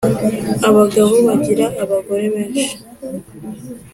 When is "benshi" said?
2.33-2.67